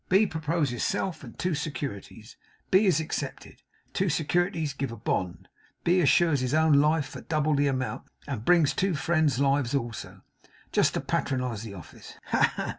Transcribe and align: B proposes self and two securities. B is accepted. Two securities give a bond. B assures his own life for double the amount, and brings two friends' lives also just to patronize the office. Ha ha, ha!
B 0.09 0.25
proposes 0.25 0.83
self 0.83 1.23
and 1.23 1.37
two 1.37 1.53
securities. 1.53 2.35
B 2.71 2.87
is 2.87 2.99
accepted. 2.99 3.61
Two 3.93 4.09
securities 4.09 4.73
give 4.73 4.91
a 4.91 4.95
bond. 4.97 5.47
B 5.83 6.01
assures 6.01 6.39
his 6.39 6.55
own 6.55 6.73
life 6.73 7.09
for 7.09 7.21
double 7.21 7.53
the 7.53 7.67
amount, 7.67 8.05
and 8.27 8.43
brings 8.43 8.73
two 8.73 8.95
friends' 8.95 9.39
lives 9.39 9.75
also 9.75 10.21
just 10.71 10.95
to 10.95 11.01
patronize 11.01 11.61
the 11.61 11.75
office. 11.75 12.15
Ha 12.29 12.41
ha, 12.41 12.53
ha! 12.55 12.69